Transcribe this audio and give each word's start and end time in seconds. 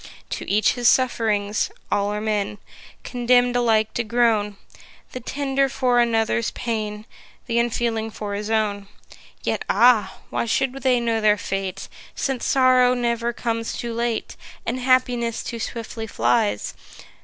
To 0.31 0.49
each 0.49 0.73
his 0.73 0.87
suff'rings: 0.89 1.69
all 1.91 2.11
are 2.11 2.19
men, 2.19 2.57
Condemn'd 3.03 3.55
alike 3.55 3.93
to 3.93 4.03
groan, 4.03 4.57
The 5.11 5.19
tender 5.19 5.69
for 5.69 5.99
another's 5.99 6.49
pain; 6.49 7.05
Th' 7.47 7.51
unfeeling 7.59 8.09
for 8.09 8.33
his 8.33 8.49
own. 8.49 8.87
Yet 9.43 9.63
ah! 9.69 10.17
why 10.31 10.45
should 10.45 10.73
they 10.81 10.99
know 10.99 11.21
their 11.21 11.37
fate? 11.37 11.87
Since 12.15 12.45
sorrow 12.47 12.95
never 12.95 13.31
comes 13.31 13.73
too 13.73 13.93
late, 13.93 14.35
And 14.65 14.79
happiness 14.79 15.43
too 15.43 15.59
swiftly 15.59 16.07
flies. 16.07 16.73